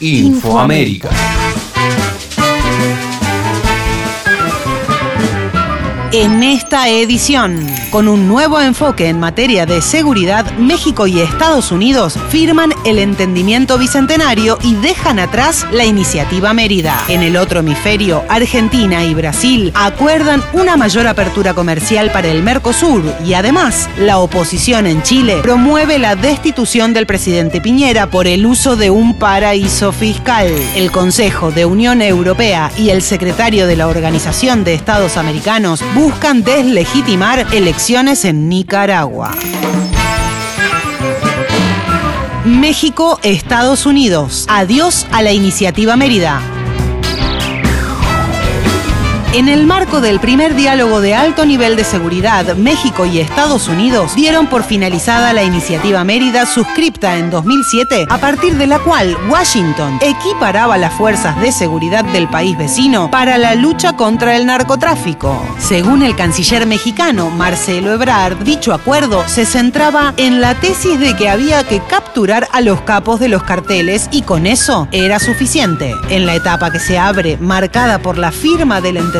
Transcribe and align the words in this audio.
Infoamérica. 0.00 1.10
En 6.12 6.42
esta 6.42 6.88
edición, 6.88 7.64
con 7.92 8.08
un 8.08 8.26
nuevo 8.26 8.60
enfoque 8.60 9.06
en 9.06 9.20
materia 9.20 9.64
de 9.64 9.80
seguridad, 9.80 10.44
México 10.58 11.06
y 11.06 11.20
Estados 11.20 11.70
Unidos 11.70 12.18
firman 12.30 12.72
el 12.84 12.98
entendimiento 12.98 13.78
bicentenario 13.78 14.58
y 14.64 14.74
dejan 14.74 15.20
atrás 15.20 15.64
la 15.70 15.84
iniciativa 15.84 16.52
Mérida. 16.52 16.98
En 17.06 17.22
el 17.22 17.36
otro 17.36 17.60
hemisferio, 17.60 18.24
Argentina 18.28 19.04
y 19.04 19.14
Brasil 19.14 19.70
acuerdan 19.76 20.42
una 20.52 20.76
mayor 20.76 21.06
apertura 21.06 21.54
comercial 21.54 22.10
para 22.10 22.26
el 22.26 22.42
Mercosur 22.42 23.04
y 23.24 23.34
además, 23.34 23.88
la 23.96 24.18
oposición 24.18 24.88
en 24.88 25.04
Chile 25.04 25.38
promueve 25.44 26.00
la 26.00 26.16
destitución 26.16 26.92
del 26.92 27.06
presidente 27.06 27.60
Piñera 27.60 28.08
por 28.08 28.26
el 28.26 28.46
uso 28.46 28.74
de 28.74 28.90
un 28.90 29.14
paraíso 29.14 29.92
fiscal. 29.92 30.48
El 30.74 30.90
Consejo 30.90 31.52
de 31.52 31.66
Unión 31.66 32.02
Europea 32.02 32.72
y 32.76 32.90
el 32.90 33.00
secretario 33.00 33.68
de 33.68 33.76
la 33.76 33.86
Organización 33.86 34.64
de 34.64 34.74
Estados 34.74 35.16
Americanos 35.16 35.84
buscan 36.00 36.42
deslegitimar 36.42 37.46
elecciones 37.52 38.24
en 38.24 38.48
Nicaragua. 38.48 39.32
México, 42.46 43.20
Estados 43.22 43.84
Unidos. 43.84 44.46
Adiós 44.48 45.06
a 45.12 45.20
la 45.20 45.32
iniciativa 45.32 45.96
Mérida. 45.96 46.59
En 49.32 49.48
el 49.48 49.64
marco 49.64 50.00
del 50.00 50.18
primer 50.18 50.56
diálogo 50.56 51.00
de 51.00 51.14
alto 51.14 51.46
nivel 51.46 51.76
de 51.76 51.84
seguridad, 51.84 52.56
México 52.56 53.06
y 53.06 53.20
Estados 53.20 53.68
Unidos 53.68 54.16
dieron 54.16 54.48
por 54.48 54.64
finalizada 54.64 55.32
la 55.32 55.44
iniciativa 55.44 56.02
Mérida 56.02 56.46
suscripta 56.46 57.16
en 57.16 57.30
2007, 57.30 58.06
a 58.10 58.18
partir 58.18 58.56
de 58.56 58.66
la 58.66 58.80
cual 58.80 59.16
Washington 59.28 60.00
equiparaba 60.00 60.78
las 60.78 60.92
fuerzas 60.94 61.40
de 61.40 61.52
seguridad 61.52 62.04
del 62.06 62.28
país 62.28 62.58
vecino 62.58 63.08
para 63.12 63.38
la 63.38 63.54
lucha 63.54 63.92
contra 63.92 64.34
el 64.34 64.46
narcotráfico. 64.46 65.40
Según 65.60 66.02
el 66.02 66.16
canciller 66.16 66.66
mexicano 66.66 67.30
Marcelo 67.30 67.92
Ebrard, 67.92 68.38
dicho 68.38 68.74
acuerdo 68.74 69.22
se 69.28 69.46
centraba 69.46 70.12
en 70.16 70.40
la 70.40 70.56
tesis 70.56 70.98
de 70.98 71.14
que 71.14 71.28
había 71.28 71.62
que 71.62 71.78
capturar 71.78 72.48
a 72.50 72.60
los 72.62 72.80
capos 72.80 73.20
de 73.20 73.28
los 73.28 73.44
carteles 73.44 74.08
y 74.10 74.22
con 74.22 74.48
eso 74.48 74.88
era 74.90 75.20
suficiente. 75.20 75.94
En 76.08 76.26
la 76.26 76.34
etapa 76.34 76.72
que 76.72 76.80
se 76.80 76.98
abre, 76.98 77.36
marcada 77.36 78.00
por 78.00 78.18
la 78.18 78.32
firma 78.32 78.80
del 78.80 78.96
entendimiento 78.96 79.19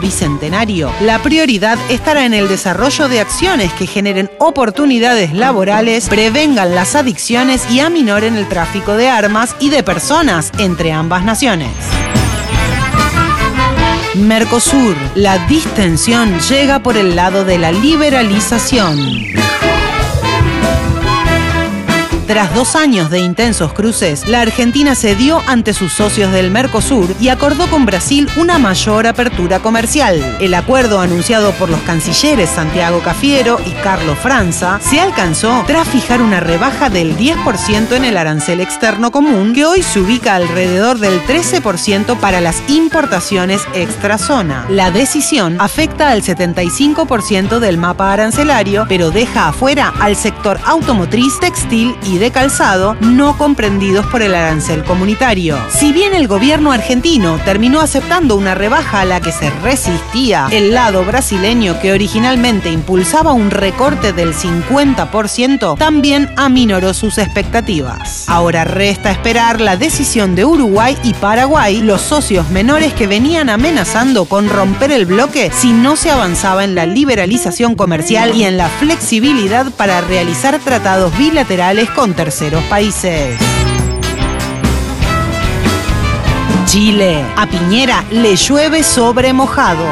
bicentenario, 0.00 0.92
la 1.00 1.20
prioridad 1.22 1.78
estará 1.88 2.24
en 2.24 2.34
el 2.34 2.48
desarrollo 2.48 3.08
de 3.08 3.20
acciones 3.20 3.72
que 3.72 3.86
generen 3.86 4.30
oportunidades 4.38 5.32
laborales, 5.32 6.08
prevengan 6.08 6.74
las 6.74 6.94
adicciones 6.94 7.70
y 7.70 7.80
aminoren 7.80 8.36
el 8.36 8.48
tráfico 8.48 8.96
de 8.96 9.08
armas 9.08 9.56
y 9.60 9.70
de 9.70 9.82
personas 9.82 10.52
entre 10.58 10.92
ambas 10.92 11.24
naciones. 11.24 11.70
Mercosur, 14.14 14.94
la 15.14 15.38
distensión 15.46 16.38
llega 16.40 16.82
por 16.82 16.96
el 16.96 17.16
lado 17.16 17.44
de 17.44 17.58
la 17.58 17.72
liberalización. 17.72 19.31
Tras 22.32 22.54
dos 22.54 22.76
años 22.76 23.10
de 23.10 23.18
intensos 23.18 23.74
cruces, 23.74 24.26
la 24.26 24.40
Argentina 24.40 24.94
cedió 24.94 25.42
ante 25.46 25.74
sus 25.74 25.92
socios 25.92 26.32
del 26.32 26.50
Mercosur 26.50 27.14
y 27.20 27.28
acordó 27.28 27.68
con 27.68 27.84
Brasil 27.84 28.26
una 28.38 28.58
mayor 28.58 29.06
apertura 29.06 29.58
comercial. 29.58 30.38
El 30.40 30.54
acuerdo 30.54 31.00
anunciado 31.00 31.52
por 31.52 31.68
los 31.68 31.80
cancilleres 31.82 32.48
Santiago 32.48 33.00
Cafiero 33.00 33.58
y 33.66 33.72
Carlos 33.82 34.16
Franza 34.16 34.80
se 34.80 34.98
alcanzó 34.98 35.62
tras 35.66 35.86
fijar 35.86 36.22
una 36.22 36.40
rebaja 36.40 36.88
del 36.88 37.18
10% 37.18 37.92
en 37.92 38.04
el 38.06 38.16
arancel 38.16 38.62
externo 38.62 39.10
común, 39.10 39.52
que 39.52 39.66
hoy 39.66 39.82
se 39.82 40.00
ubica 40.00 40.34
alrededor 40.34 41.00
del 41.00 41.20
13% 41.26 42.16
para 42.18 42.40
las 42.40 42.62
importaciones 42.66 43.60
extrazona. 43.74 44.64
La 44.70 44.90
decisión 44.90 45.60
afecta 45.60 46.08
al 46.08 46.22
75% 46.22 47.58
del 47.58 47.76
mapa 47.76 48.10
arancelario, 48.10 48.86
pero 48.88 49.10
deja 49.10 49.48
afuera 49.48 49.92
al 50.00 50.16
sector 50.16 50.58
automotriz, 50.64 51.38
textil 51.38 51.94
y 52.06 52.21
de 52.22 52.30
calzado 52.30 52.94
no 53.00 53.36
comprendidos 53.36 54.06
por 54.06 54.22
el 54.22 54.36
arancel 54.36 54.84
comunitario. 54.84 55.58
Si 55.70 55.92
bien 55.92 56.14
el 56.14 56.28
gobierno 56.28 56.70
argentino 56.70 57.40
terminó 57.44 57.80
aceptando 57.80 58.36
una 58.36 58.54
rebaja 58.54 59.00
a 59.00 59.04
la 59.04 59.20
que 59.20 59.32
se 59.32 59.50
resistía 59.50 60.46
el 60.52 60.72
lado 60.72 61.04
brasileño 61.04 61.80
que 61.80 61.90
originalmente 61.90 62.70
impulsaba 62.70 63.32
un 63.32 63.50
recorte 63.50 64.12
del 64.12 64.34
50%, 64.34 65.76
también 65.76 66.30
aminoró 66.36 66.94
sus 66.94 67.18
expectativas. 67.18 68.28
Ahora 68.28 68.62
resta 68.62 69.10
esperar 69.10 69.60
la 69.60 69.76
decisión 69.76 70.36
de 70.36 70.44
Uruguay 70.44 70.96
y 71.02 71.14
Paraguay, 71.14 71.82
los 71.82 72.02
socios 72.02 72.50
menores 72.50 72.92
que 72.92 73.08
venían 73.08 73.50
amenazando 73.50 74.26
con 74.26 74.48
romper 74.48 74.92
el 74.92 75.06
bloque 75.06 75.50
si 75.52 75.72
no 75.72 75.96
se 75.96 76.12
avanzaba 76.12 76.62
en 76.62 76.76
la 76.76 76.86
liberalización 76.86 77.74
comercial 77.74 78.36
y 78.36 78.44
en 78.44 78.58
la 78.58 78.68
flexibilidad 78.68 79.66
para 79.72 80.00
realizar 80.02 80.60
tratados 80.60 81.18
bilaterales 81.18 81.90
con 81.90 82.11
terceros 82.14 82.62
países. 82.64 83.38
Chile. 86.66 87.24
A 87.36 87.46
Piñera 87.46 88.04
le 88.10 88.36
llueve 88.36 88.82
sobre 88.82 89.32
mojado. 89.32 89.84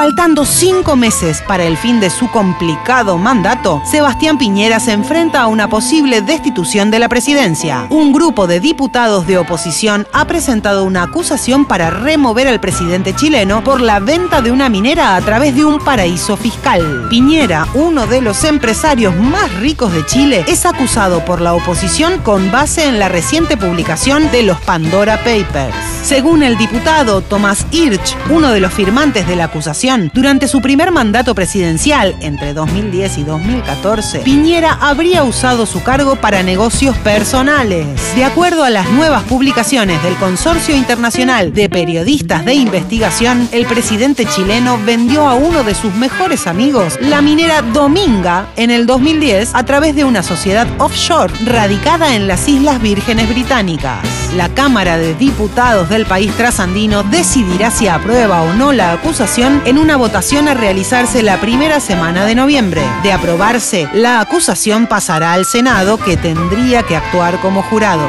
Faltando 0.00 0.46
cinco 0.46 0.96
meses 0.96 1.42
para 1.46 1.64
el 1.64 1.76
fin 1.76 2.00
de 2.00 2.08
su 2.08 2.30
complicado 2.30 3.18
mandato, 3.18 3.82
Sebastián 3.84 4.38
Piñera 4.38 4.80
se 4.80 4.92
enfrenta 4.92 5.42
a 5.42 5.46
una 5.46 5.68
posible 5.68 6.22
destitución 6.22 6.90
de 6.90 6.98
la 6.98 7.10
presidencia. 7.10 7.86
Un 7.90 8.10
grupo 8.10 8.46
de 8.46 8.60
diputados 8.60 9.26
de 9.26 9.36
oposición 9.36 10.06
ha 10.14 10.24
presentado 10.24 10.84
una 10.84 11.02
acusación 11.02 11.66
para 11.66 11.90
remover 11.90 12.48
al 12.48 12.60
presidente 12.60 13.14
chileno 13.14 13.62
por 13.62 13.82
la 13.82 14.00
venta 14.00 14.40
de 14.40 14.50
una 14.50 14.70
minera 14.70 15.16
a 15.16 15.20
través 15.20 15.54
de 15.54 15.66
un 15.66 15.78
paraíso 15.78 16.38
fiscal. 16.38 17.08
Piñera, 17.10 17.66
uno 17.74 18.06
de 18.06 18.22
los 18.22 18.44
empresarios 18.44 19.14
más 19.14 19.54
ricos 19.56 19.92
de 19.92 20.06
Chile, 20.06 20.46
es 20.48 20.64
acusado 20.64 21.26
por 21.26 21.42
la 21.42 21.52
oposición 21.52 22.22
con 22.22 22.50
base 22.50 22.86
en 22.86 22.98
la 22.98 23.10
reciente 23.10 23.58
publicación 23.58 24.30
de 24.30 24.44
los 24.44 24.58
Pandora 24.62 25.18
Papers. 25.18 25.76
Según 26.02 26.42
el 26.42 26.56
diputado 26.56 27.20
Tomás 27.20 27.66
Hirsch, 27.70 28.16
uno 28.30 28.50
de 28.50 28.60
los 28.60 28.72
firmantes 28.72 29.28
de 29.28 29.36
la 29.36 29.44
acusación, 29.44 29.89
durante 30.14 30.46
su 30.46 30.60
primer 30.60 30.92
mandato 30.92 31.34
presidencial, 31.34 32.14
entre 32.20 32.54
2010 32.54 33.18
y 33.18 33.24
2014, 33.24 34.20
Piñera 34.20 34.78
habría 34.80 35.24
usado 35.24 35.66
su 35.66 35.82
cargo 35.82 36.14
para 36.14 36.44
negocios 36.44 36.96
personales. 36.98 37.86
De 38.14 38.24
acuerdo 38.24 38.62
a 38.62 38.70
las 38.70 38.88
nuevas 38.90 39.24
publicaciones 39.24 40.00
del 40.04 40.14
Consorcio 40.14 40.76
Internacional 40.76 41.52
de 41.52 41.68
Periodistas 41.68 42.44
de 42.44 42.54
Investigación, 42.54 43.48
el 43.50 43.66
presidente 43.66 44.26
chileno 44.26 44.78
vendió 44.84 45.28
a 45.28 45.34
uno 45.34 45.64
de 45.64 45.74
sus 45.74 45.92
mejores 45.94 46.46
amigos 46.46 46.96
la 47.00 47.20
minera 47.20 47.62
Dominga 47.62 48.46
en 48.56 48.70
el 48.70 48.86
2010 48.86 49.56
a 49.56 49.64
través 49.64 49.96
de 49.96 50.04
una 50.04 50.22
sociedad 50.22 50.68
offshore 50.78 51.32
radicada 51.46 52.14
en 52.14 52.28
las 52.28 52.48
Islas 52.48 52.80
Vírgenes 52.80 53.28
Británicas. 53.28 54.19
La 54.36 54.48
Cámara 54.48 54.96
de 54.96 55.14
Diputados 55.14 55.88
del 55.88 56.06
país 56.06 56.32
trasandino 56.36 57.02
decidirá 57.02 57.70
si 57.70 57.88
aprueba 57.88 58.42
o 58.42 58.52
no 58.54 58.72
la 58.72 58.92
acusación 58.92 59.60
en 59.64 59.76
una 59.76 59.96
votación 59.96 60.46
a 60.46 60.54
realizarse 60.54 61.22
la 61.22 61.40
primera 61.40 61.80
semana 61.80 62.24
de 62.24 62.36
noviembre. 62.36 62.82
De 63.02 63.12
aprobarse, 63.12 63.88
la 63.92 64.20
acusación 64.20 64.86
pasará 64.86 65.32
al 65.32 65.46
Senado 65.46 65.98
que 65.98 66.16
tendría 66.16 66.84
que 66.84 66.96
actuar 66.96 67.40
como 67.40 67.62
jurado. 67.62 68.08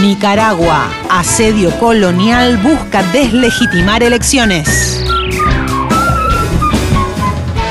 Nicaragua. 0.00 0.88
Asedio 1.10 1.78
colonial 1.78 2.56
busca 2.56 3.02
deslegitimar 3.12 4.02
elecciones 4.02 4.99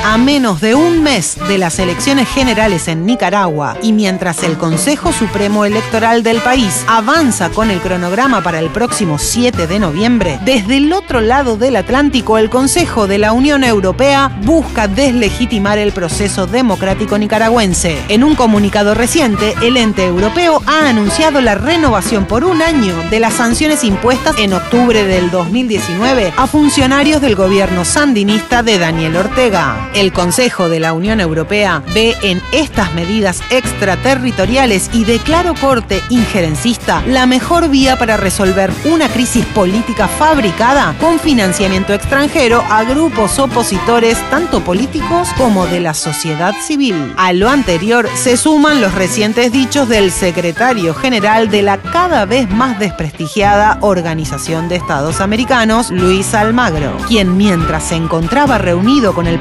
a 0.04 0.16
menos 0.16 0.60
de 0.60 0.74
un 0.74 1.02
mes 1.02 1.36
de 1.48 1.58
las 1.58 1.78
elecciones 1.78 2.28
generales 2.28 2.88
en 2.88 3.04
Nicaragua 3.04 3.76
y 3.82 3.92
mientras 3.92 4.42
el 4.42 4.56
Consejo 4.56 5.12
Supremo 5.12 5.64
Electoral 5.64 6.22
del 6.22 6.38
país 6.38 6.84
avanza 6.86 7.50
con 7.50 7.70
el 7.70 7.80
cronograma 7.80 8.42
para 8.42 8.60
el 8.60 8.70
próximo 8.70 9.18
7 9.18 9.66
de 9.66 9.78
noviembre, 9.78 10.38
desde 10.44 10.78
el 10.78 10.92
otro 10.92 11.20
lado 11.20 11.56
del 11.56 11.76
Atlántico 11.76 12.38
el 12.38 12.48
Consejo 12.48 13.06
de 13.06 13.18
la 13.18 13.32
Unión 13.32 13.62
Europea 13.62 14.30
busca 14.42 14.88
deslegitimar 14.88 15.78
el 15.78 15.92
proceso 15.92 16.46
democrático 16.46 17.18
nicaragüense. 17.18 17.98
En 18.08 18.24
un 18.24 18.34
comunicado 18.34 18.94
reciente, 18.94 19.54
el 19.62 19.76
ente 19.76 20.06
europeo 20.06 20.62
ha 20.66 20.88
anunciado 20.88 21.40
la 21.40 21.54
renovación 21.54 22.24
por 22.24 22.44
un 22.44 22.62
año 22.62 22.94
de 23.10 23.20
las 23.20 23.34
sanciones 23.34 23.84
impuestas 23.84 24.38
en 24.38 24.54
octubre 24.54 25.04
del 25.04 25.30
2019 25.30 26.32
a 26.36 26.46
funcionarios 26.46 27.20
del 27.20 27.36
gobierno 27.36 27.84
sandinista 27.84 28.62
de 28.62 28.78
Daniel 28.78 29.16
Ortega. 29.16 29.89
El 29.94 30.12
Consejo 30.12 30.68
de 30.68 30.78
la 30.78 30.92
Unión 30.92 31.20
Europea 31.20 31.82
ve 31.92 32.16
en 32.22 32.40
estas 32.52 32.94
medidas 32.94 33.40
extraterritoriales 33.50 34.88
y 34.92 35.04
de 35.04 35.18
claro 35.18 35.54
corte 35.54 36.00
injerencista 36.10 37.02
la 37.06 37.26
mejor 37.26 37.68
vía 37.68 37.98
para 37.98 38.16
resolver 38.16 38.70
una 38.84 39.08
crisis 39.08 39.44
política 39.46 40.06
fabricada 40.06 40.94
con 41.00 41.18
financiamiento 41.18 41.92
extranjero 41.92 42.62
a 42.70 42.84
grupos 42.84 43.38
opositores 43.40 44.16
tanto 44.30 44.60
políticos 44.60 45.28
como 45.36 45.66
de 45.66 45.80
la 45.80 45.94
sociedad 45.94 46.54
civil. 46.62 47.12
A 47.16 47.32
lo 47.32 47.48
anterior 47.48 48.08
se 48.14 48.36
suman 48.36 48.80
los 48.80 48.94
recientes 48.94 49.50
dichos 49.50 49.88
del 49.88 50.12
secretario 50.12 50.94
general 50.94 51.50
de 51.50 51.62
la 51.62 51.78
cada 51.78 52.26
vez 52.26 52.48
más 52.48 52.78
desprestigiada 52.78 53.78
Organización 53.80 54.68
de 54.68 54.76
Estados 54.76 55.20
Americanos, 55.20 55.90
Luis 55.90 56.32
Almagro, 56.34 56.96
quien 57.08 57.36
mientras 57.36 57.82
se 57.84 57.96
encontraba 57.96 58.58
reunido 58.58 59.14
con 59.14 59.26
el 59.26 59.40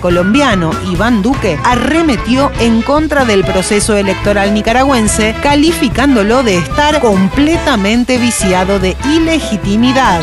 colombiano 0.00 0.70
Iván 0.90 1.22
Duque, 1.22 1.58
arremetió 1.64 2.50
en 2.60 2.82
contra 2.82 3.24
del 3.24 3.44
proceso 3.44 3.96
electoral 3.96 4.52
nicaragüense, 4.54 5.34
calificándolo 5.42 6.42
de 6.42 6.58
estar 6.58 7.00
completamente 7.00 8.18
viciado 8.18 8.78
de 8.80 8.96
ilegitimidad. 9.04 10.20